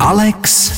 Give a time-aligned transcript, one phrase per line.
[0.00, 0.72] Alex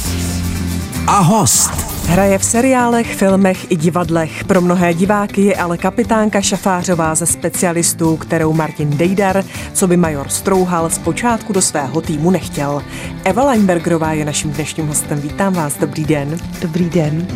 [1.07, 1.71] a host.
[2.07, 4.45] Hraje v seriálech, filmech i divadlech.
[4.45, 10.29] Pro mnohé diváky je ale kapitánka Šafářová ze specialistů, kterou Martin Dejdar, co by major
[10.29, 12.82] Strouhal, zpočátku do svého týmu nechtěl.
[13.25, 15.20] Eva Leinbergerová je naším dnešním hostem.
[15.20, 16.39] Vítám vás, dobrý den.
[16.61, 17.27] Dobrý den.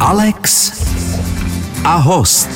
[0.00, 0.72] Alex
[1.84, 2.48] a host.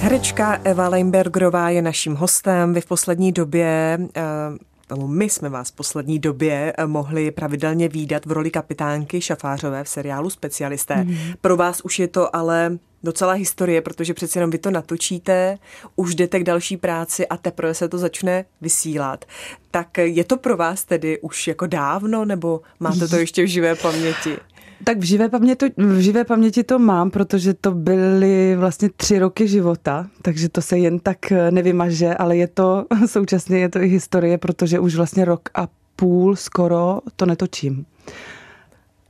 [0.00, 2.74] Herečka Eva Leinbergerová je naším hostem.
[2.74, 4.56] Vy v poslední době uh,
[4.96, 9.88] my jsme vás v poslední době eh, mohli pravidelně výdat v roli kapitánky Šafářové v
[9.88, 11.04] seriálu Specialisté.
[11.04, 11.16] Mm.
[11.40, 15.58] Pro vás už je to ale docela historie, protože přeci jenom vy to natočíte,
[15.96, 19.24] už jdete k další práci a teprve se to začne vysílat.
[19.70, 23.74] Tak je to pro vás tedy už jako dávno, nebo máte to ještě v živé
[23.74, 24.36] paměti?
[24.84, 29.48] Tak v živé, paměti, v živé paměti to mám, protože to byly vlastně tři roky
[29.48, 31.18] života, takže to se jen tak
[31.50, 36.36] nevymaže, ale je to současně je to i historie, protože už vlastně rok a půl
[36.36, 37.86] skoro to netočím.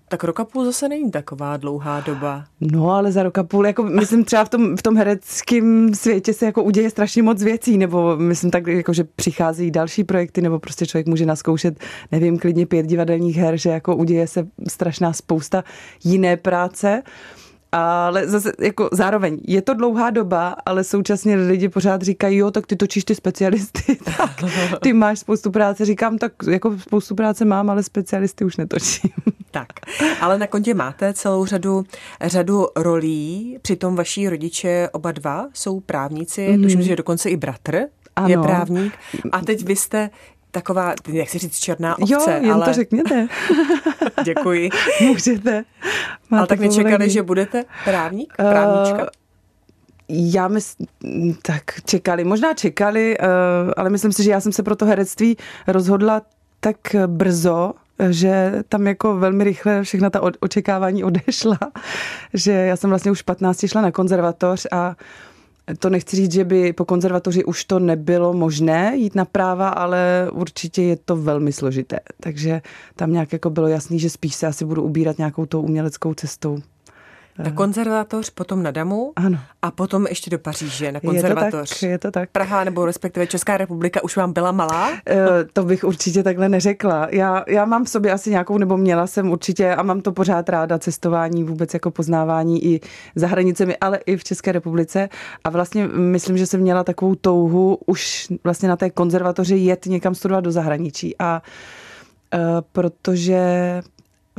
[0.08, 2.44] Tak rok a půl zase není taková dlouhá doba.
[2.60, 6.32] No, ale za rok a půl, jako myslím třeba v tom, v tom hereckém světě
[6.34, 10.58] se jako uděje strašně moc věcí, nebo myslím tak, jako, že přichází další projekty, nebo
[10.58, 11.78] prostě člověk může naskoušet,
[12.12, 15.64] nevím, klidně pět divadelních her, že jako uděje se strašná spousta
[16.04, 17.02] jiné práce.
[17.72, 22.66] Ale zase jako zároveň je to dlouhá doba, ale současně lidi pořád říkají, jo, tak
[22.66, 24.44] ty točíš ty specialisty, tak
[24.82, 25.84] ty máš spoustu práce.
[25.84, 29.10] Říkám, tak jako spoustu práce mám, ale specialisty už netočím.
[29.50, 29.68] Tak,
[30.20, 31.84] ale na kontě máte celou řadu,
[32.22, 36.62] řadu rolí, přitom vaši rodiče oba dva jsou právníci, mm.
[36.62, 37.80] tuším, že dokonce i bratr
[38.16, 38.28] ano.
[38.28, 38.92] je právník.
[39.32, 40.10] A teď vy jste
[40.50, 42.14] taková, jak si říct, černá ovce.
[42.14, 42.66] Jo, jen ale...
[42.66, 43.28] to řekněte.
[44.24, 44.70] Děkuji.
[45.00, 45.64] Můžete.
[46.30, 49.02] Máte ale tak nečekali, že budete právník, právnička?
[49.02, 49.08] Uh,
[50.08, 50.86] já myslím,
[51.42, 53.26] tak čekali, možná čekali, uh,
[53.76, 56.22] ale myslím si, že já jsem se pro to herectví rozhodla
[56.60, 57.72] tak brzo,
[58.10, 61.58] že tam jako velmi rychle všechna ta očekávání odešla,
[62.34, 64.96] že já jsem vlastně už 15 šla na konzervatoř a
[65.78, 70.30] to nechci říct, že by po konzervatoři už to nebylo možné jít na práva, ale
[70.32, 72.00] určitě je to velmi složité.
[72.20, 72.62] Takže
[72.96, 76.58] tam nějak jako bylo jasný, že spíš se asi budu ubírat nějakou tou uměleckou cestou.
[77.38, 79.38] Na konzervatoř, potom na Damu ano.
[79.62, 81.52] a potom ještě do Paříže na konzervatoř.
[81.52, 82.30] Je to tak, je to tak.
[82.30, 84.88] Praha nebo respektive Česká republika už vám byla malá?
[84.90, 84.96] Uh,
[85.52, 87.08] to bych určitě takhle neřekla.
[87.10, 90.48] Já, já mám v sobě asi nějakou, nebo měla jsem určitě a mám to pořád
[90.48, 92.80] ráda, cestování, vůbec jako poznávání i
[93.14, 95.08] za hranicemi, ale i v České republice.
[95.44, 100.14] A vlastně myslím, že jsem měla takovou touhu už vlastně na té konzervatoři jet někam
[100.14, 101.14] studovat do zahraničí.
[101.18, 101.42] A
[102.34, 102.40] uh,
[102.72, 103.40] protože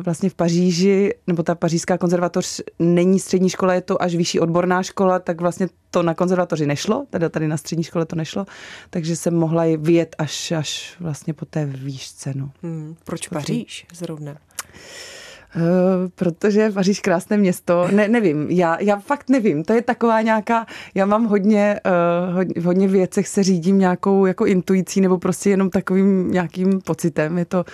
[0.03, 4.83] vlastně v Paříži, nebo ta pařížská konzervatoř není střední škola, je to až vyšší odborná
[4.83, 8.45] škola, tak vlastně to na konzervatoři nešlo, teda tady na střední škole to nešlo,
[8.89, 12.33] takže jsem mohla i vyjet až, až vlastně po té výšce.
[12.35, 12.51] No.
[12.63, 14.37] Hmm, proč Paříž zrovna?
[15.55, 15.61] Uh,
[16.15, 17.87] protože je Paříž krásné město.
[17.91, 19.63] Ne, nevím, já, já fakt nevím.
[19.63, 20.65] To je taková nějaká,
[20.95, 25.49] já mám hodně, uh, hodně, v hodně věcech se řídím nějakou jako intuicí nebo prostě
[25.49, 27.37] jenom takovým nějakým pocitem.
[27.37, 27.65] Je to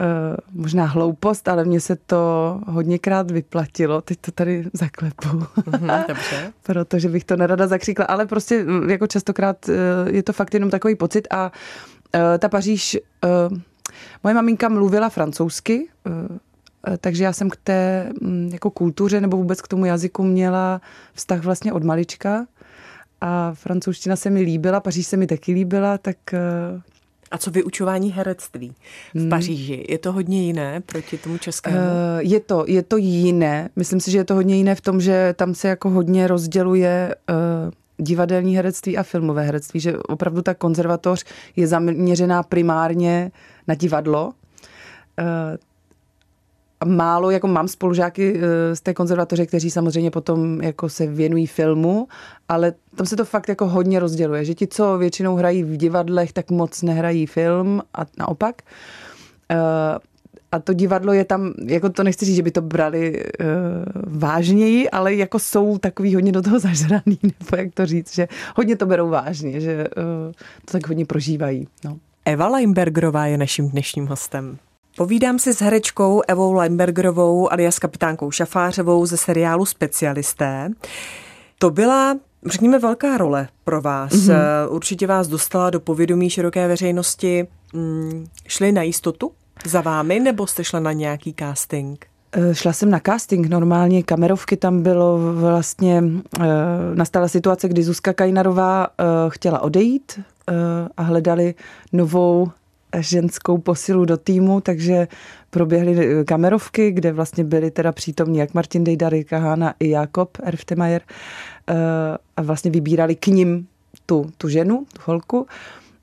[0.00, 4.00] Uh, možná hloupost, ale mně se to hodněkrát vyplatilo.
[4.00, 5.28] Teď to tady zaklepu.
[5.28, 6.52] Mm-hmm, dobře.
[6.62, 9.74] Protože bych to nerada zakříkla, ale prostě mm, jako častokrát uh,
[10.14, 11.52] je to fakt jenom takový pocit a
[12.14, 12.98] uh, ta Paříž,
[13.50, 13.58] uh,
[14.24, 19.62] moje maminka mluvila francouzsky, uh, takže já jsem k té mm, jako kultuře nebo vůbec
[19.62, 20.80] k tomu jazyku měla
[21.12, 22.46] vztah vlastně od malička
[23.20, 26.16] a francouzština se mi líbila, Paříž se mi taky líbila, tak
[27.30, 28.74] a co vyučování herectví
[29.14, 29.30] v hmm.
[29.30, 29.84] Paříži?
[29.88, 31.76] Je to hodně jiné proti tomu českému?
[31.76, 31.82] Uh,
[32.18, 33.68] je to, je to jiné.
[33.76, 37.14] Myslím si, že je to hodně jiné v tom, že tam se jako hodně rozděluje
[37.30, 41.24] uh, divadelní herectví a filmové herectví, že opravdu ta konzervatoř
[41.56, 43.30] je zaměřená primárně
[43.68, 44.32] na divadlo.
[46.84, 52.08] Málo, jako mám spolužáky eh, z té konzervatoře, kteří samozřejmě potom jako se věnují filmu,
[52.48, 56.32] ale tam se to fakt jako hodně rozděluje, že ti, co většinou hrají v divadlech,
[56.32, 58.62] tak moc nehrají film a naopak.
[59.50, 59.56] Eh,
[60.52, 63.46] a to divadlo je tam, jako to nechci říct, že by to brali uh,
[64.06, 68.76] vážněji, ale jako jsou takový hodně do toho zažraný, nebo jak to říct, že hodně
[68.76, 69.86] to berou vážně, že
[70.64, 71.68] to tak hodně prožívají.
[71.84, 71.98] No.
[72.24, 74.58] Eva Leimbergerová je naším dnešním hostem.
[74.98, 80.70] Povídám si s herečkou Evou Limbergerovou alias kapitánkou Šafářovou ze seriálu Specialisté.
[81.58, 82.16] To byla
[82.46, 84.12] řekněme, velká role pro vás.
[84.12, 84.68] Mm-hmm.
[84.68, 87.46] Určitě vás dostala do povědomí široké veřejnosti.
[87.72, 89.32] Mm, šli na jistotu
[89.66, 92.06] za vámi, nebo jste šla na nějaký casting?
[92.32, 96.02] Eh, šla jsem na casting, normálně kamerovky tam bylo vlastně,
[96.40, 96.44] eh,
[96.94, 98.88] nastala situace, kdy Zuzka Kajnarová
[99.28, 100.20] chtěla odejít
[100.96, 101.54] a hledali
[101.92, 102.50] novou
[102.96, 105.08] ženskou posilu do týmu, takže
[105.50, 111.02] proběhly kamerovky, kde vlastně byli teda přítomní jak Martin Dejdary, Kahana i Jakob Erftemajer
[112.36, 113.66] a vlastně vybírali k ním
[114.06, 115.46] tu, tu ženu, tu holku.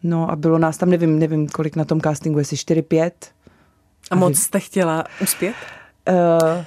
[0.03, 3.11] No a bylo nás tam, nevím, nevím kolik na tom castingu, jestli 4-5.
[4.11, 5.55] A moc jste chtěla uspět?
[6.09, 6.63] Uh,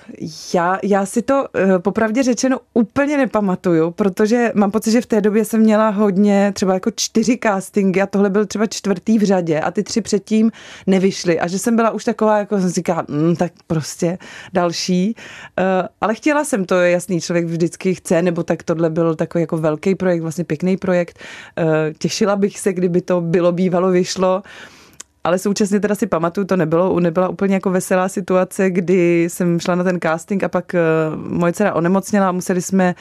[0.55, 5.21] já, já si to uh, popravdě řečeno úplně nepamatuju, protože mám pocit, že v té
[5.21, 9.61] době jsem měla hodně, třeba jako čtyři castingy a tohle byl třeba čtvrtý v řadě
[9.61, 10.53] a ty tři předtím
[10.87, 14.19] nevyšly a že jsem byla už taková, jako jsem říkala, mm, tak prostě
[14.53, 15.15] další.
[15.61, 15.65] Uh,
[16.01, 19.95] ale chtěla jsem to, jasný, člověk vždycky chce, nebo tak tohle byl takový jako velký
[19.95, 21.19] projekt, vlastně pěkný projekt.
[21.63, 21.65] Uh,
[21.99, 24.43] těšila bych se, kdyby to bylo bývalo vyšlo.
[24.45, 24.78] Uh,
[25.25, 29.75] ale současně teda si pamatuju, to nebylo, nebyla úplně jako veselá situace, kdy jsem šla
[29.75, 32.95] na ten casting a pak uh, moje dcera onemocněla a museli jsme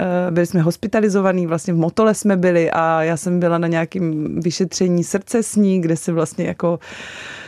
[0.00, 4.34] uh, byli jsme hospitalizovaní, vlastně v Motole jsme byli a já jsem byla na nějakém
[4.40, 6.78] vyšetření srdce s ní, kde se vlastně jako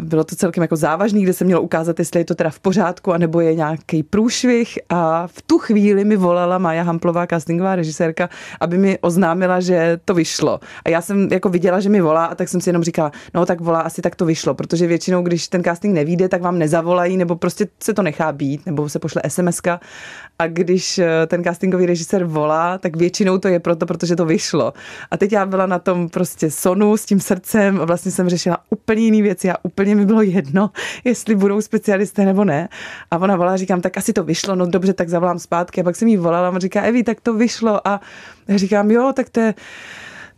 [0.00, 3.12] bylo to celkem jako závažný, kde se mělo ukázat, jestli je to teda v pořádku,
[3.12, 8.28] anebo je nějaký průšvih a v tu chvíli mi volala Maja Hamplová, castingová režisérka,
[8.60, 10.60] aby mi oznámila, že to vyšlo.
[10.84, 13.46] A já jsem jako viděla, že mi volá a tak jsem si jenom říkala, no
[13.46, 17.16] tak volá, asi tak to vyšlo, protože většinou, když ten casting nevíde, tak vám nezavolají,
[17.16, 19.60] nebo prostě se to nechá být, nebo se pošle SMS
[20.38, 24.72] a když eh, ten castingový režisér volá, tak většinou to je proto, protože to vyšlo.
[25.10, 28.58] A teď já byla na tom prostě sonu s tím srdcem a vlastně jsem řešila
[28.70, 30.70] úplně jiný věci a úplně mi bylo jedno,
[31.04, 32.68] jestli budou specialisté nebo ne.
[33.10, 35.80] A ona volá, říkám, tak asi to vyšlo, no dobře, tak zavolám zpátky.
[35.80, 37.88] A pak jsem jí volala a říká, Evi, tak to vyšlo.
[37.88, 38.00] A
[38.48, 39.54] říkám, jo, tak to je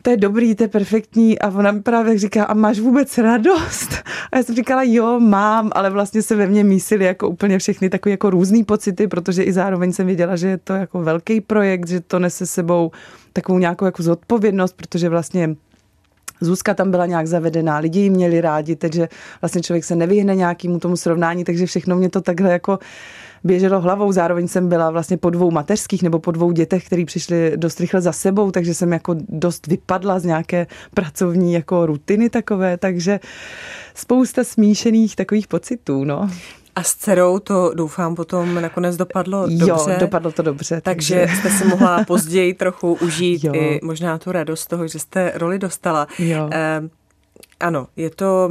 [0.04, 4.04] to je dobrý, to je perfektní a ona mi právě říká, a máš vůbec radost?
[4.32, 7.90] A já jsem říkala, jo, mám, ale vlastně se ve mně mísily jako úplně všechny
[7.90, 11.88] takové jako různé pocity, protože i zároveň jsem věděla, že je to jako velký projekt,
[11.88, 12.90] že to nese sebou
[13.32, 15.56] takovou nějakou jako zodpovědnost, protože vlastně
[16.44, 19.08] Zuzka tam byla nějak zavedená, lidi ji měli rádi, takže
[19.42, 22.78] vlastně člověk se nevyhne nějakému tomu srovnání, takže všechno mě to takhle jako
[23.44, 24.12] běželo hlavou.
[24.12, 28.00] Zároveň jsem byla vlastně po dvou mateřských nebo po dvou dětech, který přišli dost rychle
[28.00, 33.20] za sebou, takže jsem jako dost vypadla z nějaké pracovní jako rutiny takové, takže
[33.94, 36.30] spousta smíšených takových pocitů, no.
[36.76, 39.66] A s dcerou to doufám potom nakonec dopadlo dobře.
[39.68, 40.80] Jo, dopadlo to dobře.
[40.80, 43.52] Takže, takže jste si mohla později trochu užít jo.
[43.54, 46.06] i možná tu radost toho, že jste roli dostala.
[46.18, 46.50] Jo.
[46.52, 46.82] Eh,
[47.60, 48.48] ano, je to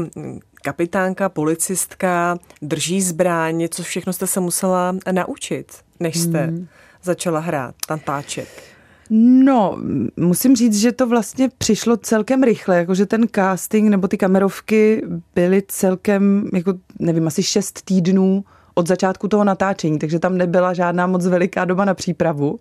[0.64, 6.68] kapitánka, policistka, drží zbraň, co všechno jste se musela naučit, než jste hmm.
[7.04, 8.73] začala hrát, tantáček.
[9.10, 9.78] No,
[10.18, 15.04] musím říct, že to vlastně přišlo celkem rychle, jakože ten casting nebo ty kamerovky
[15.36, 21.08] byly celkem, jako nevím, asi šest týdnů od začátku toho natáčení, takže tam nebyla žádná
[21.08, 22.60] moc veliká doba na přípravu.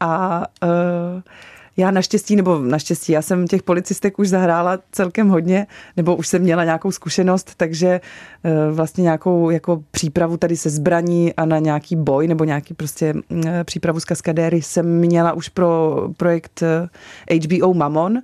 [0.00, 1.22] A uh,
[1.78, 5.66] já naštěstí, nebo naštěstí, já jsem těch policistek už zahrála celkem hodně,
[5.96, 8.00] nebo už jsem měla nějakou zkušenost, takže
[8.44, 13.14] eh, vlastně nějakou jako přípravu tady se zbraní a na nějaký boj, nebo nějaký prostě
[13.46, 16.62] eh, přípravu z kaskadéry jsem měla už pro projekt
[17.44, 18.18] HBO eh, Mamon.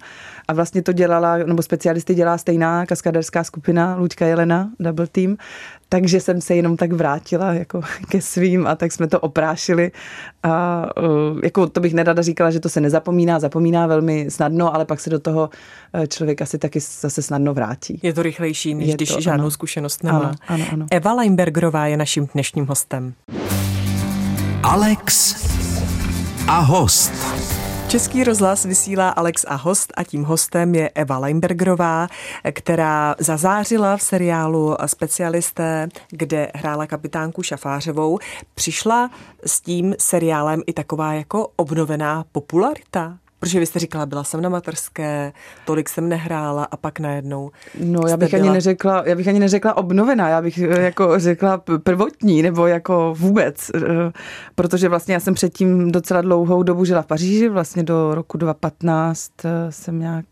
[0.48, 5.36] A vlastně to dělala, nebo specialisty dělá stejná kaskaderská skupina Luďka Jelena, Double Team,
[5.88, 9.92] takže jsem se jenom tak vrátila jako ke svým a tak jsme to oprášili.
[10.42, 10.86] A
[11.42, 15.10] jako to bych nedada říkala, že to se nezapomíná, zapomíná velmi snadno, ale pak se
[15.10, 15.50] do toho
[15.92, 18.00] eh, člověk asi taky zase snadno vrátí.
[18.02, 19.50] Je to rychlejší, než je když to, žádnou ano.
[19.50, 20.18] zkušenost nemá.
[20.18, 20.86] Ano, ano, ano.
[20.90, 23.14] Eva Leinbergerová je naším dnešním hostem.
[24.62, 25.34] Alex
[26.48, 27.12] a host.
[27.88, 32.08] Český rozhlas vysílá Alex a host a tím hostem je Eva Leinbergerová,
[32.52, 38.18] která zazářila v seriálu Specialisté, kde hrála kapitánku Šafářovou.
[38.54, 39.10] Přišla
[39.46, 43.18] s tím seriálem i taková jako obnovená popularita?
[43.44, 45.32] Protože vy jste říkala, byla jsem na materské,
[45.64, 47.50] tolik jsem nehrála a pak najednou.
[47.80, 48.42] No, já bych byla...
[48.42, 53.14] ani neřekla, já bych ani neřekla obnovená, já bych eh, jako řekla prvotní, nebo jako
[53.18, 53.80] vůbec, eh,
[54.54, 59.30] protože vlastně já jsem předtím docela dlouhou dobu žila v Paříži, vlastně do roku 2015
[59.44, 60.26] eh, jsem nějak,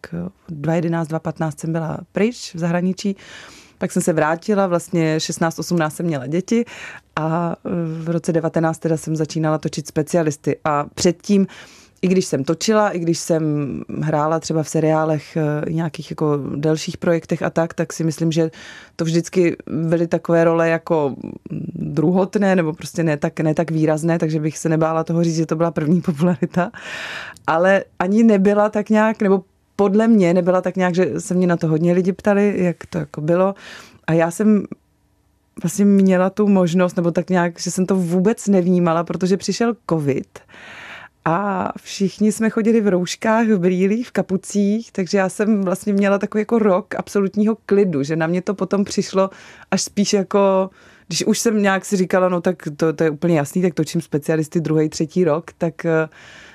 [0.49, 3.16] 2011, 2015 jsem byla pryč v zahraničí,
[3.78, 6.64] pak jsem se vrátila, vlastně 16-18 jsem měla děti
[7.16, 7.57] a
[8.02, 11.47] v roce 19 teda jsem začínala točit specialisty a předtím
[12.02, 13.42] i když jsem točila, i když jsem
[14.00, 18.50] hrála třeba v seriálech, eh, nějakých jako delších projektech a tak, tak si myslím, že
[18.97, 21.14] to vždycky byly takové role jako
[21.75, 25.47] druhotné nebo prostě ne tak, ne tak výrazné, takže bych se nebála toho říct, že
[25.47, 26.71] to byla první popularita.
[27.47, 29.42] Ale ani nebyla tak nějak, nebo
[29.76, 32.99] podle mě nebyla tak nějak, že se mě na to hodně lidi ptali, jak to
[32.99, 33.54] jako bylo.
[34.06, 34.64] A já jsem
[35.62, 40.26] vlastně měla tu možnost, nebo tak nějak, že jsem to vůbec nevnímala, protože přišel covid
[41.25, 46.19] a všichni jsme chodili v rouškách, v brýlích, v kapucích, takže já jsem vlastně měla
[46.19, 49.31] takový jako rok absolutního klidu, že na mě to potom přišlo
[49.71, 50.71] až spíš jako
[51.12, 54.00] když už jsem nějak si říkala, no tak to, to je úplně jasný, tak točím
[54.00, 56.09] specialisty druhý, třetí rok, tak eh,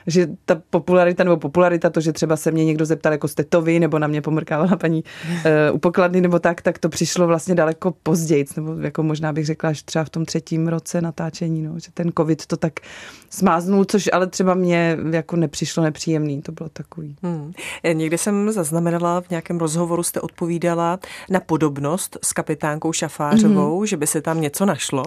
[0.07, 3.61] že ta popularita nebo popularita, to, že třeba se mě někdo zeptal jako jste to
[3.61, 7.55] vy, nebo na mě pomrkávala paní uh, u pokladny nebo tak, tak to přišlo vlastně
[7.55, 11.79] daleko později, nebo jako možná bych řekla, že třeba v tom třetím roce natáčení, no,
[11.79, 12.73] že ten covid to tak
[13.29, 17.15] smáznul, což ale třeba mě jako nepřišlo nepříjemný, to bylo takový.
[17.23, 17.51] Hmm.
[17.83, 20.99] Eh, někde jsem zaznamenala, v nějakém rozhovoru jste odpovídala
[21.29, 23.85] na podobnost s kapitánkou Šafářovou, mm-hmm.
[23.85, 25.03] že by se tam něco našlo?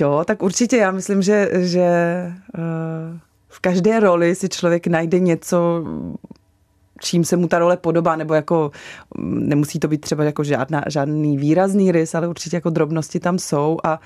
[0.00, 1.88] Jo, tak určitě já myslím, že, že
[2.58, 3.18] uh,
[3.48, 5.84] v každé roli si člověk najde něco,
[7.00, 8.70] čím se mu ta role podobá, nebo jako
[9.18, 13.78] nemusí to být třeba jako žádná, žádný výrazný rys, ale určitě jako drobnosti tam jsou
[13.84, 13.98] a Eh,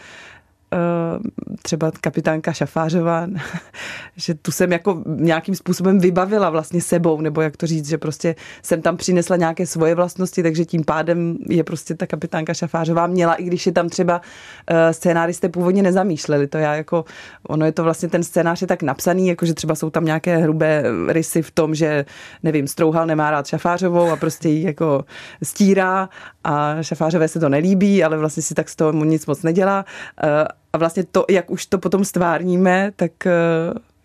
[1.62, 3.26] třeba kapitánka Šafářová,
[4.16, 8.34] že tu jsem jako nějakým způsobem vybavila vlastně sebou, nebo jak to říct, že prostě
[8.62, 13.34] jsem tam přinesla nějaké svoje vlastnosti, takže tím pádem je prostě ta kapitánka Šafářová měla,
[13.34, 14.20] i když je tam třeba
[14.66, 16.46] eh, scénáristé původně nezamýšleli.
[16.46, 17.04] To já jako,
[17.48, 20.36] ono je to vlastně ten scénář je tak napsaný, jako že třeba jsou tam nějaké
[20.36, 22.04] hrubé rysy v tom, že
[22.42, 25.04] nevím, Strouhal nemá rád Šafářovou a prostě ji jako
[25.42, 26.08] stírá
[26.44, 29.84] a Šafářové se to nelíbí, ale vlastně si tak z toho nic moc nedělá
[30.22, 33.30] eh, a vlastně to, jak už to potom stvárníme, tak eh,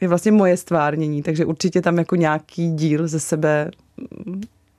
[0.02, 3.72] je vlastně moje stvárnění, takže určitě tam jako nějaký díl ze sebe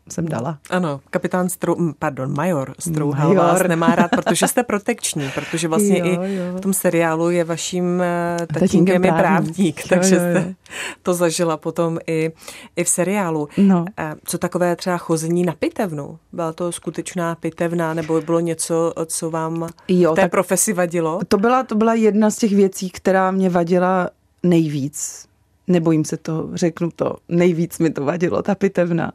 [0.09, 0.59] jsem dala.
[0.71, 3.45] Ano, kapitán Strou, pardon, major Strouhal major.
[3.45, 6.57] vás nemá rád, protože jste protekční, protože vlastně jo, i jo.
[6.57, 10.41] v tom seriálu je vaším eh, tatínkem je právník, takže jo, jo, jo.
[10.41, 10.55] jste
[11.03, 12.33] to zažila potom i,
[12.77, 13.49] i v seriálu.
[13.57, 13.85] No.
[13.99, 16.19] Eh, co takové třeba chození na pitevnu?
[16.33, 21.21] Byla to skutečná pitevna nebo bylo něco, co vám jo, v té profesi vadilo?
[21.29, 24.11] To byla, to byla jedna z těch věcí, která mě vadila
[24.43, 25.30] nejvíc
[25.67, 29.13] nebojím se to, řeknu to, nejvíc mi to vadilo, ta pitevna.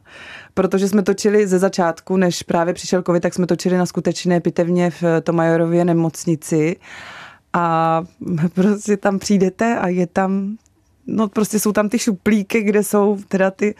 [0.54, 4.90] Protože jsme točili ze začátku, než právě přišel covid, tak jsme točili na skutečné pitevně
[4.90, 6.76] v Tomajorově nemocnici
[7.52, 8.04] a
[8.54, 10.56] prostě tam přijdete a je tam
[11.06, 13.74] no prostě jsou tam ty šuplíky, kde jsou teda ty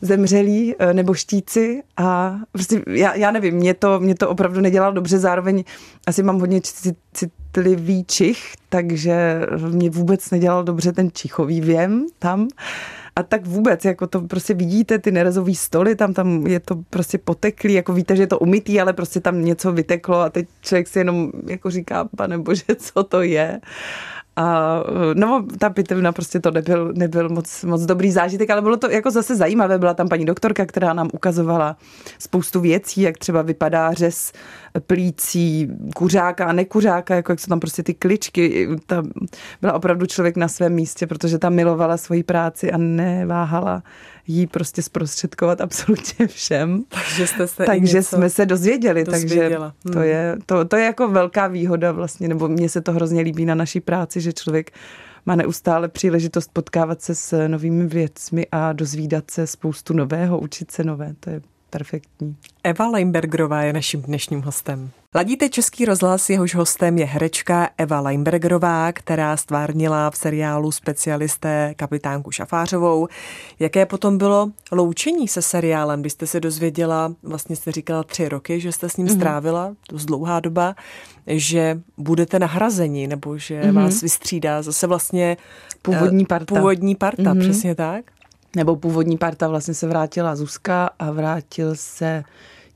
[0.00, 4.92] zemřelí eh, nebo štíci a prostě já, já nevím, mě to, mě to opravdu nedělalo
[4.92, 5.64] dobře, zároveň
[6.06, 6.60] asi mám hodně
[7.58, 12.48] citlivý čich, takže mě vůbec nedělal dobře ten čichový věm tam.
[13.18, 17.18] A tak vůbec, jako to prostě vidíte, ty nerazové stoly, tam, tam je to prostě
[17.18, 20.88] poteklý, jako víte, že je to umytý, ale prostě tam něco vyteklo a teď člověk
[20.88, 23.60] si jenom jako říká, pane bože, co to je.
[24.38, 24.82] A
[25.14, 29.10] no, ta pitevna prostě to nebyl, nebyl moc, moc dobrý zážitek, ale bylo to jako
[29.10, 29.78] zase zajímavé.
[29.78, 31.76] Byla tam paní doktorka, která nám ukazovala
[32.18, 34.32] spoustu věcí, jak třeba vypadá řez
[34.86, 38.68] plící kuřáka a nekuřáka, jako jak jsou tam prostě ty kličky.
[38.86, 39.02] Ta
[39.60, 42.78] byla opravdu člověk na svém místě, protože tam milovala svoji práci a
[43.14, 43.82] neváhala
[44.26, 46.84] jí prostě zprostředkovat absolutně všem.
[46.88, 49.74] Takže jste se Takže jsme se dozvěděli, dozvěděla.
[49.82, 50.08] takže to, hmm.
[50.08, 53.54] je, to, to je jako velká výhoda vlastně, nebo mně se to hrozně líbí na
[53.54, 54.70] naší práci, že člověk
[55.26, 60.84] má neustále příležitost potkávat se s novými věcmi a dozvídat se spoustu nového, učit se
[60.84, 61.14] nové.
[61.20, 62.36] To je perfektní.
[62.64, 64.90] Eva Leimbergerová je naším dnešním hostem.
[65.14, 72.30] Ladíte Český rozhlas, jehož hostem je herečka Eva Leimbergerová, která stvárnila v seriálu specialisté kapitánku
[72.30, 73.08] Šafářovou.
[73.58, 78.60] Jaké potom bylo loučení se seriálem, když jste se dozvěděla, vlastně jste říkala tři roky,
[78.60, 79.16] že jste s ním mm-hmm.
[79.16, 80.74] strávila, to dlouhá doba,
[81.26, 83.72] že budete nahrazeni, nebo že mm-hmm.
[83.72, 85.36] vás vystřídá zase vlastně
[85.82, 86.54] původní parta.
[86.54, 87.40] Původní parta, mm-hmm.
[87.40, 88.04] přesně tak
[88.58, 92.24] nebo původní parta vlastně se vrátila Zuzka a vrátil se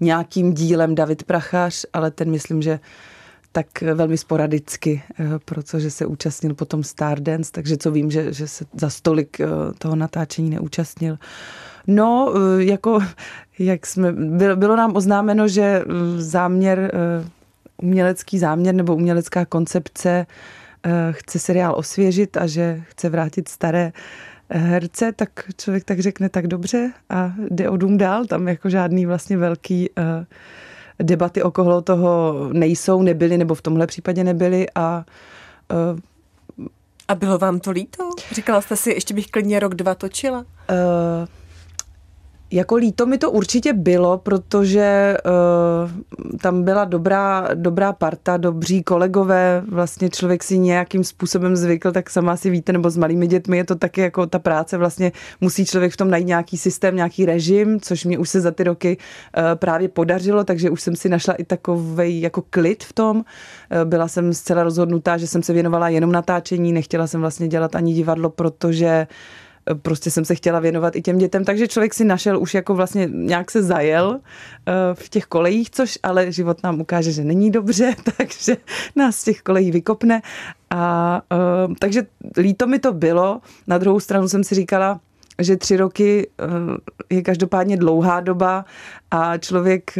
[0.01, 2.81] nějakým dílem David Prachař, ale ten myslím, že
[3.53, 8.65] tak velmi sporadicky, eh, protože se účastnil potom Stardance, takže co vím, že, že se
[8.75, 9.47] za stolik eh,
[9.79, 11.19] toho natáčení neúčastnil.
[11.87, 12.99] No, eh, jako,
[13.59, 15.85] jak jsme, bylo, bylo nám oznámeno, že
[16.17, 16.93] záměr,
[17.83, 20.27] umělecký záměr nebo umělecká koncepce
[21.11, 23.93] chce seriál osvěžit a že chce vrátit staré
[24.59, 28.25] herce, tak člověk tak řekne tak dobře a jde o dům dál.
[28.25, 30.05] Tam jako žádný vlastně velký uh,
[31.03, 35.05] debaty okolo toho nejsou, nebyly, nebo v tomhle případě nebyly a
[35.93, 35.99] uh,
[37.09, 38.11] a bylo vám to líto?
[38.33, 40.39] Říkala jste si, ještě bych klidně rok, dva točila?
[40.39, 40.45] Uh,
[42.53, 49.63] Jako líto mi to určitě bylo, protože uh, tam byla dobrá, dobrá parta, dobří kolegové,
[49.69, 53.65] vlastně člověk si nějakým způsobem zvykl, tak sama si víte, nebo s malými dětmi je
[53.65, 57.81] to taky jako ta práce, vlastně musí člověk v tom najít nějaký systém, nějaký režim,
[57.81, 61.35] což mě už se za ty roky uh, právě podařilo, takže už jsem si našla
[61.35, 63.17] i takový jako klid v tom.
[63.17, 63.25] Uh,
[63.85, 67.95] byla jsem zcela rozhodnutá, že jsem se věnovala jenom natáčení, nechtěla jsem vlastně dělat ani
[67.95, 69.43] divadlo, protože uh,
[69.83, 73.09] prostě jsem se chtěla věnovat i těm dětem, takže člověk si našel už jako vlastně
[73.13, 77.95] nějak se zajel eh, v těch kolejích, což ale život nám ukáže, že není dobře,
[78.17, 78.57] takže
[78.97, 80.23] nás z těch kolejí vykopne.
[80.71, 81.23] A
[81.69, 82.03] uh, takže
[82.37, 83.41] líto mi to bylo.
[83.67, 85.01] Na druhou stranu jsem si říkala,
[85.39, 86.29] že tři roky
[87.11, 88.65] je každopádně dlouhá doba
[89.11, 89.99] a člověk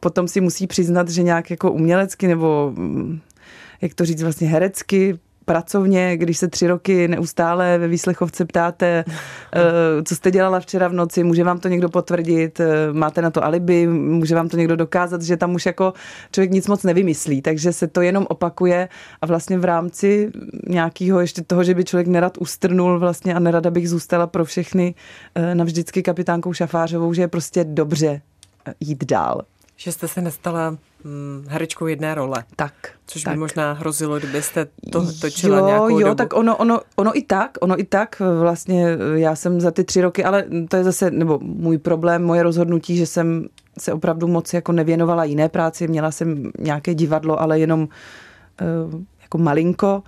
[0.00, 3.20] potom si musí přiznat, že nějak jako umělecky nebo mm,
[3.80, 9.04] jak to říct vlastně herecky pracovně, když se tři roky neustále ve výslechovce ptáte,
[9.52, 9.62] eh,
[10.04, 13.44] co jste dělala včera v noci, může vám to někdo potvrdit, eh, máte na to
[13.44, 15.92] alibi, může vám to někdo dokázat, že tam už jako
[16.32, 18.88] člověk nic moc nevymyslí, takže se to jenom opakuje
[19.22, 20.30] a vlastně v rámci
[20.66, 24.94] nějakého ještě toho, že by člověk nerad ustrnul vlastně a nerada bych zůstala pro všechny
[25.34, 28.20] eh, navždycky kapitánkou Šafářovou, že je prostě dobře
[28.80, 29.42] jít dál.
[29.76, 32.44] Že jste se nestala hm, herečkou jedné role.
[32.56, 32.72] Tak.
[33.06, 33.34] Což tak.
[33.34, 36.14] by možná hrozilo, kdybyste to točila jo, nějakou Jo, dobu.
[36.14, 40.00] tak ono, ono, ono i tak, ono i tak, vlastně já jsem za ty tři
[40.00, 43.46] roky, ale to je zase, nebo můj problém, moje rozhodnutí, že jsem
[43.78, 49.38] se opravdu moc jako nevěnovala jiné práci, měla jsem nějaké divadlo, ale jenom uh, jako
[49.38, 50.02] malinko,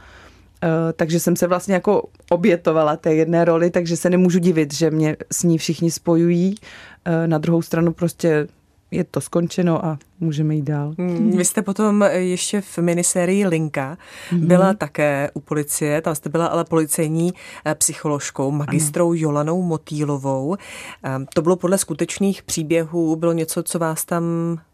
[0.64, 4.90] Uh, takže jsem se vlastně jako obětovala té jedné roli, takže se nemůžu divit, že
[4.90, 6.54] mě s ní všichni spojují.
[6.54, 8.48] Uh, na druhou stranu prostě
[8.90, 10.95] je to skončeno a můžeme jít dál.
[10.99, 13.99] Hmm, vy jste potom ještě v minisérii Linka
[14.33, 14.76] byla hmm.
[14.76, 19.14] také u policie, tam jste byla ale policejní eh, psycholožkou, magistrou ano.
[19.21, 20.57] Jolanou Motýlovou.
[21.02, 24.25] Ehm, to bylo podle skutečných příběhů, bylo něco, co vás tam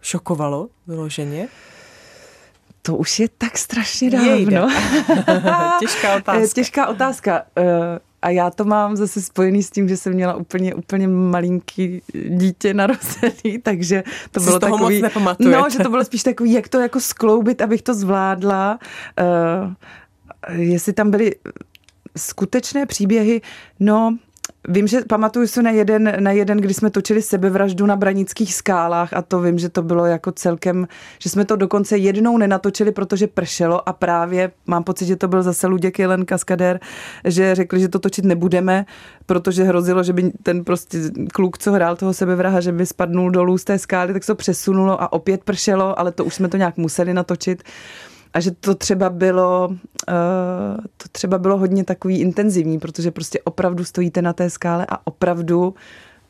[0.00, 1.48] šokovalo vyloženě?
[2.82, 4.68] To už je tak strašně dávno.
[5.80, 6.54] Těžká otázka.
[6.54, 7.42] Těžká otázka.
[8.24, 12.74] A já to mám zase spojený s tím, že jsem měla úplně, úplně malinký dítě
[12.74, 15.02] narozený, takže to Jsi bylo toho takový...
[15.18, 18.78] Moc no, že to bylo spíš takový, jak to jako skloubit, abych to zvládla.
[19.20, 19.72] Uh,
[20.52, 21.34] jestli tam byly
[22.16, 23.40] skutečné příběhy,
[23.80, 24.18] no,
[24.68, 29.12] Vím, že pamatuju se na jeden, na jeden, kdy jsme točili sebevraždu na Branických skálách
[29.12, 33.26] a to vím, že to bylo jako celkem, že jsme to dokonce jednou nenatočili, protože
[33.26, 36.80] pršelo a právě mám pocit, že to byl zase Luděk Jelen Kaskader,
[37.24, 38.86] že řekli, že to točit nebudeme,
[39.26, 40.98] protože hrozilo, že by ten prostě
[41.32, 44.36] kluk, co hrál toho sebevraha, že by spadnul dolů z té skály, tak se to
[44.36, 47.62] přesunulo a opět pršelo, ale to už jsme to nějak museli natočit
[48.34, 49.76] a že to třeba bylo, uh,
[50.96, 55.74] to třeba bylo hodně takový intenzivní, protože prostě opravdu stojíte na té skále a opravdu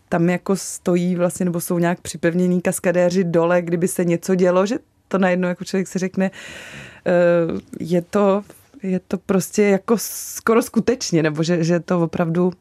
[0.08, 4.78] tam jako stojí vlastně, nebo jsou nějak připevnění kaskadéři dole, kdyby se něco dělo, že
[5.08, 8.42] to najednou jako člověk si řekne, uh, je to,
[8.82, 12.52] je to prostě jako skoro skutečně, nebo že, že to opravdu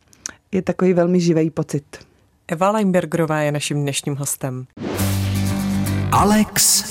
[0.51, 1.83] je takový velmi živý pocit.
[2.47, 4.65] Eva Leinbergerová je naším dnešním hostem.
[6.11, 6.83] Alex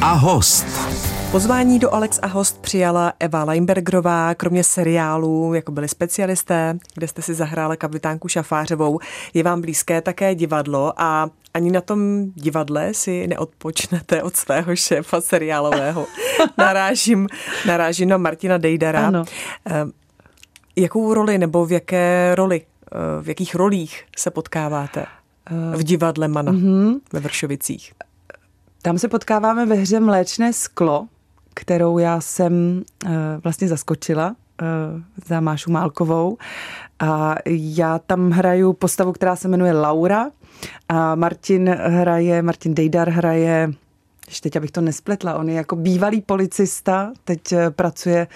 [0.00, 1.07] a host.
[1.32, 7.22] Pozvání do Alex a host přijala Eva Leinbergerová, kromě seriálů, jako byli specialisté, kde jste
[7.22, 8.98] si zahrála kapitánku Šafářovou.
[9.34, 15.20] Je vám blízké také divadlo a ani na tom divadle si neodpočnete od svého šéfa
[15.20, 16.06] seriálového.
[16.58, 17.28] Narážím,
[17.66, 19.06] narážím na Martina Dejdara.
[19.06, 19.24] Ano.
[20.76, 22.62] Jakou roli nebo v jaké roli,
[23.22, 25.06] v jakých rolích se potkáváte
[25.76, 27.00] v divadle Mana mm-hmm.
[27.12, 27.92] ve Vršovicích?
[28.82, 31.08] Tam se potkáváme ve hře Mléčné sklo,
[31.60, 33.10] kterou já jsem uh,
[33.44, 36.36] vlastně zaskočila uh, za Mášu Málkovou.
[37.00, 40.30] A já tam hraju postavu, která se jmenuje Laura
[40.88, 43.72] a Martin hraje, Martin Dejdar hraje
[44.28, 48.26] ještě teď, abych to nespletla, on je jako bývalý policista, teď eh, pracuje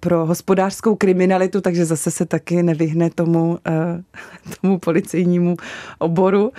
[0.00, 3.58] pro hospodářskou kriminalitu, takže zase se taky nevyhne tomu,
[4.60, 5.56] tomu policejnímu
[5.98, 6.52] oboru.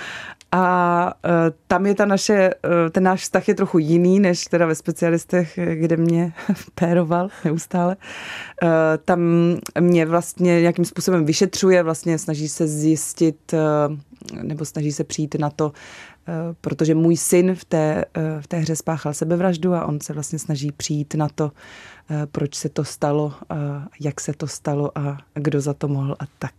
[0.52, 1.32] A uh,
[1.68, 5.60] tam je ta naše, uh, ten náš vztah je trochu jiný, než teda ve specialistech,
[5.74, 6.34] kde mě
[6.76, 7.98] péroval neustále.
[9.06, 9.20] Tam
[9.80, 13.54] mě vlastně nějakým způsobem vyšetřuje, vlastně snaží se zjistit,
[14.42, 15.72] nebo snaží se přijít na to,
[16.62, 18.06] protože můj syn v té,
[18.40, 21.52] v té hře spáchal sebevraždu a on se vlastně snaží přijít na to,
[22.32, 23.34] proč se to stalo,
[24.00, 26.54] jak se to stalo a kdo za to mohl a tak.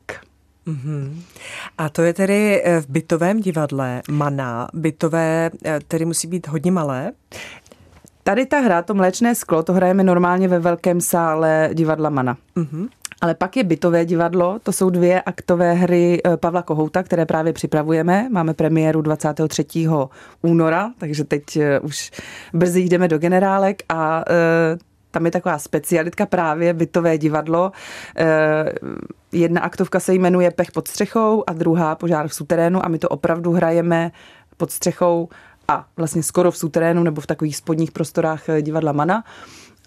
[0.68, 1.22] Mm-hmm.
[1.78, 4.68] A to je tedy v bytovém divadle Mana.
[4.74, 5.50] Bytové
[5.88, 7.12] tedy musí být hodně malé?
[8.22, 12.36] Tady ta hra, to mléčné sklo, to hrajeme normálně ve velkém sále divadla Mana.
[12.56, 12.88] Mm-hmm.
[13.20, 17.52] Ale pak je bytové divadlo, to jsou dvě aktové hry eh, Pavla Kohouta, které právě
[17.52, 18.28] připravujeme.
[18.30, 19.64] Máme premiéru 23.
[20.42, 22.10] února, takže teď eh, už
[22.52, 24.24] brzy jdeme do generálek a
[25.10, 27.72] tam je taková specialitka právě bytové divadlo.
[29.32, 33.08] Jedna aktovka se jmenuje Pech pod střechou a druhá Požár v suterénu a my to
[33.08, 34.10] opravdu hrajeme
[34.56, 35.28] pod střechou
[35.68, 39.24] a vlastně skoro v suterénu nebo v takových spodních prostorách divadla Mana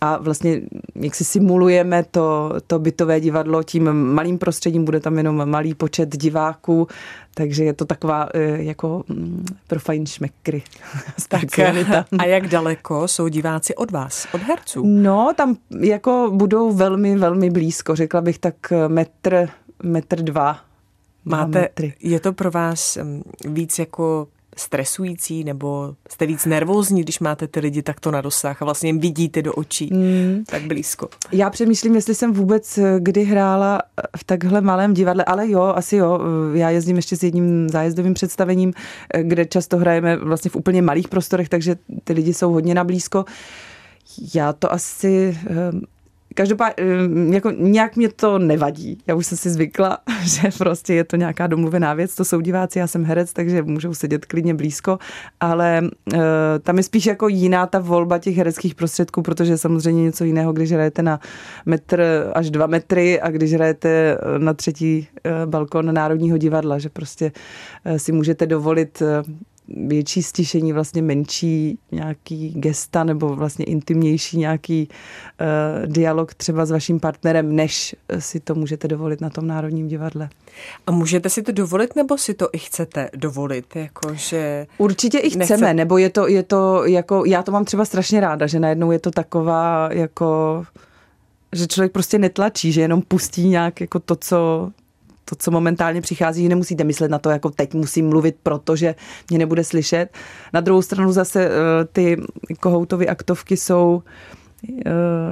[0.02, 0.62] a vlastně
[0.96, 6.18] jak si simulujeme to, to bytové divadlo tím malým prostředím, bude tam jenom malý počet
[6.18, 6.88] diváků,
[7.34, 10.64] takže je to taková eh, jako mm, pro fajn šmekry.
[11.30, 11.60] tak,
[12.20, 14.84] a jak daleko jsou diváci od vás, od herců?
[14.86, 18.56] No, tam jako budou velmi, velmi blízko, řekla bych tak
[18.88, 19.50] metr,
[19.84, 20.60] metr dva.
[21.26, 27.48] Máte, je to pro vás mm, víc jako stresující nebo jste víc nervózní, když máte
[27.48, 30.44] ty lidi takto na dosah a vlastně jim vidíte do očí mm.
[30.48, 31.10] tak blízko?
[31.32, 33.82] Já přemýšlím, jestli jsem vůbec eh, kdy hrála
[34.18, 36.20] v takhle malém divadle, ale jo, asi jo.
[36.54, 38.74] Eh, já jezdím ještě s jedním zájezdovým představením,
[39.14, 42.84] eh, kde často hrajeme vlastně v úplně malých prostorech, takže ty lidi jsou hodně na
[42.84, 43.26] blízko.
[44.36, 45.38] Já to asi
[46.36, 48.98] Každopádně, eh, jako nějak mě to nevadí.
[49.08, 52.16] Já už jsem si zvykla, že prostě je to nějaká domluvená věc.
[52.16, 55.00] To jsou diváci, já jsem herec, takže můžou sedět klidně blízko,
[55.40, 55.82] ale
[56.14, 56.20] uh,
[56.62, 60.72] tam je spíš jako jiná ta volba těch hereckých prostředků, protože samozřejmě něco jiného, když
[60.72, 61.20] hrajete na
[61.66, 67.32] metr až dva metry a když hrajete na třetí uh, balkon Národního divadla, že prostě
[67.86, 69.04] uh, si můžete dovolit
[69.88, 77.00] větší stišení, vlastně menší nějaký gesta nebo vlastně intimnější nějaký uh, dialog třeba s vaším
[77.00, 80.30] partnerem, než si to můžete dovolit na tom Národním divadle.
[80.88, 83.76] A můžete si to dovolit, nebo si to i chcete dovolit?
[83.76, 85.74] Jako, že Určitě i chceme, nechce...
[85.74, 89.00] nebo je to, je to jako, já to mám třeba strašně ráda, že najednou je
[89.00, 90.64] to taková jako
[91.56, 94.72] že člověk prostě netlačí, že jenom pustí nějak jako to, co,
[95.32, 98.96] to, co momentálně přichází, nemusíte myslet na to, jako teď musím mluvit, protože
[99.30, 100.08] mě nebude slyšet.
[100.54, 101.52] Na druhou stranu zase eh,
[101.92, 102.18] ty
[102.60, 104.41] kohoutovy aktovky jsou eh,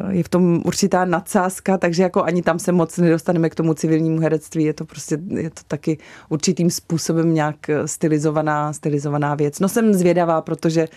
[0.10, 4.20] je v tom určitá nadsázka, takže jako ani tam se moc nedostaneme k tomu civilnímu
[4.20, 4.64] herectví.
[4.64, 5.98] Je to prostě, je to taky
[6.30, 9.60] určitým způsobem nějak stylizovaná, stylizovaná věc.
[9.60, 10.88] No jsem zvědavá, protože,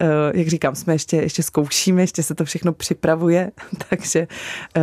[0.00, 3.50] eh, jak říkám, jsme ještě, ještě zkoušíme, ještě se to všechno připravuje,
[3.88, 4.26] takže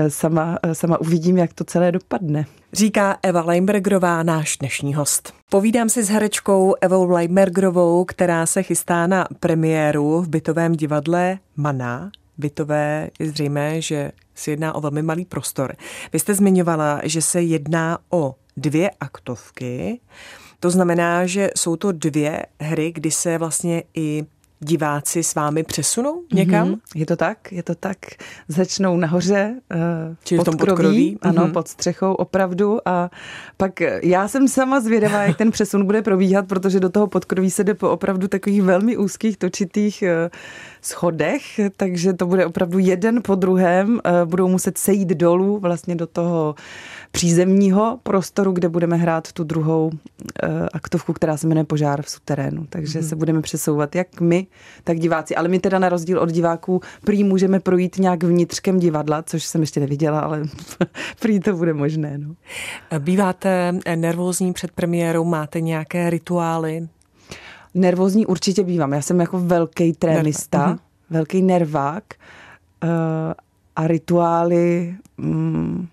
[0.08, 2.46] sama, sama uvidím, jak to celé dopadne.
[2.74, 5.34] Říká Eva Leimbergerová, náš dnešní host.
[5.50, 12.12] Povídám si s herečkou Evou Leimbergerovou, která se chystá na premiéru v bytovém divadle Mana.
[12.40, 15.76] Bytové je zřejmé, že se jedná o velmi malý prostor.
[16.14, 20.00] Vy jste zmiňovala, že se jedná o dvě aktovky.
[20.60, 24.26] To znamená, že jsou to dvě hry, kdy se vlastně i
[24.60, 26.70] diváci s vámi přesunou někam?
[26.70, 26.80] Mm-hmm.
[26.96, 27.98] Je to tak, je to tak.
[28.48, 31.52] Začnou nahoře uh, Čili pod, tom podkroví, ano, mm-hmm.
[31.52, 33.10] pod střechou opravdu a
[33.58, 37.64] pak já jsem sama zvědavá, jak ten přesun bude probíhat, protože do toho podkroví se
[37.64, 40.30] jde po opravdu takových velmi úzkých, točitých uh,
[40.82, 41.44] schodech,
[41.78, 43.90] takže to bude opravdu jeden po druhém.
[43.90, 46.56] Uh, budou muset sejít dolů vlastně do toho
[47.12, 52.66] přízemního prostoru, kde budeme hrát tu druhou uh, aktovku, která se jmenuje Požár v suterénu.
[52.70, 53.08] Takže mm-hmm.
[53.08, 54.48] se budeme přesouvat jak my,
[54.84, 55.36] tak diváci.
[55.36, 59.62] Ale my teda na rozdíl od diváků prý můžeme projít nějak vnitřkem divadla, což jsem
[59.62, 60.44] ještě neviděla, ale
[61.20, 62.18] prý to bude možné.
[62.18, 62.36] No.
[63.00, 65.24] Býváte nervózní před premiérou?
[65.24, 66.88] Máte nějaké rituály?
[67.74, 68.94] Nervózní určitě bývám.
[68.94, 70.80] Já jsem jako velký trénista, uh-huh.
[71.10, 72.04] velký nervák
[72.84, 72.90] uh,
[73.76, 74.96] a rituály...
[75.18, 75.88] Mm,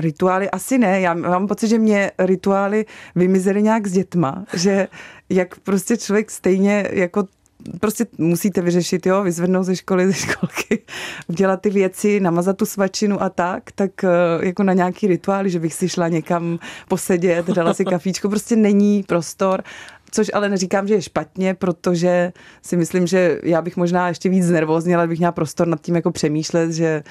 [0.00, 1.00] Rituály asi ne.
[1.00, 4.88] Já mám pocit, že mě rituály vymizely nějak s dětma, že
[5.28, 7.24] jak prostě člověk stejně jako
[7.80, 10.82] prostě musíte vyřešit, jo, vyzvednout ze školy, ze školky,
[11.26, 14.08] udělat ty věci, namazat tu svačinu a tak, tak eh,
[14.46, 19.02] jako na nějaký rituály, že bych si šla někam posedět, dala si kafíčko, prostě není
[19.02, 19.62] prostor
[20.12, 24.44] což ale neříkám, že je špatně, protože si myslím, že já bych možná ještě víc
[24.44, 27.02] znervózněla, bych měla prostor nad tím jako přemýšlet, že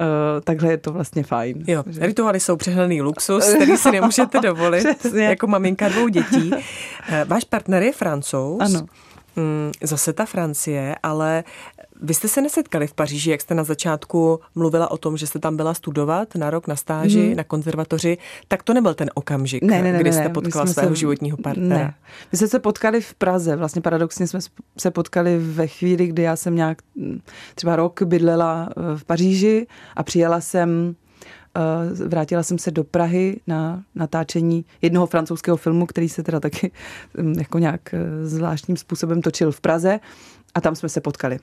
[0.00, 0.06] uh,
[0.44, 1.64] takhle je to vlastně fajn.
[1.66, 2.06] Jo, že...
[2.06, 5.24] rituály jsou přehledný luxus, který si nemůžete dovolit Přesně.
[5.24, 6.50] jako maminka dvou dětí.
[7.08, 8.60] Eh, váš partner je francouz.
[8.60, 8.86] Ano.
[9.36, 11.44] Mm, zase ta Francie, ale
[12.02, 15.38] vy jste se nesetkali v Paříži, jak jste na začátku mluvila o tom, že jste
[15.38, 17.36] tam byla studovat na rok na stáži hmm.
[17.36, 20.90] na konzervatoři, tak to nebyl ten okamžik, ne, ne, ne, kdy jste ne, potkala svého
[20.90, 21.84] se, životního partnera.
[21.84, 21.94] Ne.
[22.32, 24.40] My jsme se potkali v Praze, vlastně paradoxně jsme
[24.78, 27.20] se potkali ve chvíli, kdy já jsem nějak mm,
[27.54, 30.94] třeba rok bydlela eh, v Paříži a přijela jsem
[31.56, 36.70] eh, vrátila jsem se do Prahy na natáčení jednoho francouzského filmu, který se teda taky
[37.18, 40.00] mm, jako nějak eh, zvláštním způsobem točil v Praze
[40.54, 41.38] a tam jsme se potkali.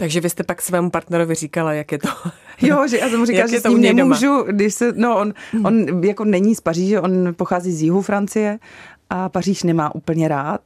[0.00, 2.08] Takže vy jste pak svému partnerovi říkala, jak je to.
[2.62, 5.66] Jo, že já jsem mu říkala, že s ním nemůžu, když se, no on, hmm.
[5.66, 8.58] on jako není z Paříže, on pochází z jihu Francie
[9.10, 10.60] a Paříž nemá úplně rád.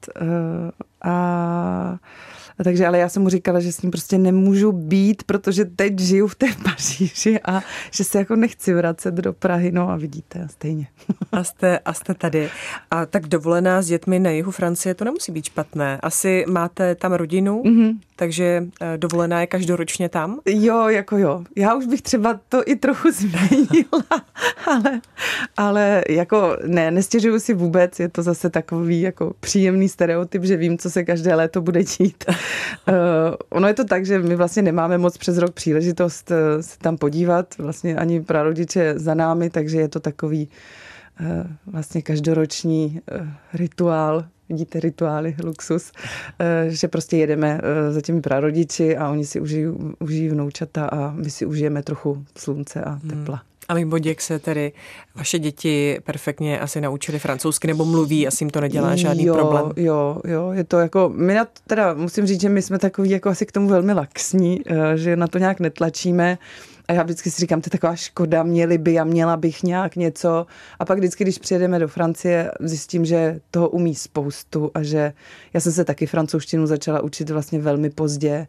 [1.03, 1.99] A
[2.59, 5.99] a takže ale já jsem mu říkala, že s ním prostě nemůžu být, protože teď
[5.99, 10.49] žiju v té Paříži a že se jako nechci vracet do Prahy, no a vidíte,
[10.51, 10.87] stejně.
[11.33, 12.51] A jste, a jste tady.
[12.91, 15.99] A tak dovolená s dětmi na jihu Francie, to nemusí být špatné.
[16.03, 17.99] Asi máte tam rodinu, mm-hmm.
[18.17, 20.41] Takže eh, dovolená je každoročně tam?
[20.47, 21.45] Jo, jako jo.
[21.57, 24.25] Já už bych třeba to i trochu změnila,
[24.67, 25.01] ale,
[25.57, 30.79] ale jako ne, nestěžuju si vůbec, je to zase takový jako příjemný stereotyp, že vím,
[30.79, 32.25] co se každé léto bude dít.
[32.29, 32.95] Uh,
[33.49, 36.97] ono je to tak, že my vlastně nemáme moc přes rok příležitost uh, se tam
[36.97, 40.49] podívat, vlastně ani prarodiče za námi, takže je to takový
[41.67, 43.01] vlastně každoroční
[43.53, 45.93] rituál, vidíte rituály, luxus,
[46.69, 49.67] že prostě jedeme za těmi prarodiči a oni si užijí,
[50.01, 53.11] užijí vnoučata a my si užijeme trochu slunce a hmm.
[53.11, 53.37] tepla.
[53.37, 53.54] Hmm.
[53.69, 54.73] A mimo děk se tedy
[55.15, 59.73] vaše děti perfektně asi naučili francouzsky nebo mluví, asi jim to nedělá žádný jo, problém.
[59.77, 63.29] Jo, jo, je to jako, my na, teda musím říct, že my jsme takový jako
[63.29, 66.39] asi k tomu velmi laxní, eh, že na to nějak netlačíme.
[66.89, 69.97] A já vždycky si říkám, to je taková škoda, měli by a měla bych nějak
[69.97, 70.47] něco.
[70.79, 75.13] A pak vždycky, když přijedeme do Francie, zjistím, že toho umí spoustu a že
[75.53, 78.47] já jsem se taky francouzštinu začala učit vlastně velmi pozdě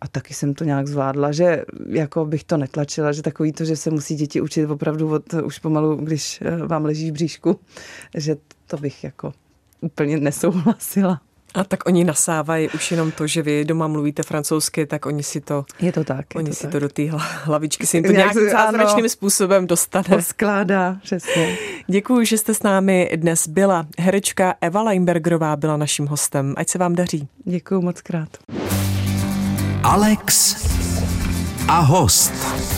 [0.00, 3.76] a taky jsem to nějak zvládla, že jako bych to netlačila, že takový to, že
[3.76, 7.60] se musí děti učit opravdu od, už pomalu, když eh, vám leží v bříšku,
[8.14, 9.32] že to bych jako
[9.80, 11.20] úplně nesouhlasila.
[11.54, 15.40] A tak oni nasávají už jenom to, že vy doma mluvíte francouzsky, tak oni si
[15.40, 15.64] to...
[15.80, 16.26] Je to tak.
[16.34, 16.72] Oni to si tak.
[16.72, 17.02] to do té
[17.44, 20.22] hlavičky si jim to nějakým zázračným způsobem dostane.
[20.22, 21.56] Skládá, přesně.
[21.86, 23.86] Děkuji, že jste s námi dnes byla.
[23.98, 26.54] Herečka Eva Leinbergerová byla naším hostem.
[26.56, 27.28] Ať se vám daří.
[27.44, 28.28] Děkuji moc krát.
[29.82, 30.54] Alex
[31.68, 32.75] a host.